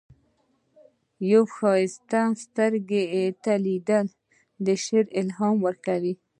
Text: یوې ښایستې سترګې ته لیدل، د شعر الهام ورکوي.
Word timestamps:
یوې 1.31 1.51
ښایستې 1.55 2.21
سترګې 2.43 3.03
ته 3.43 3.53
لیدل، 3.65 4.07
د 4.65 4.67
شعر 4.83 5.05
الهام 5.19 5.55
ورکوي. 5.67 6.13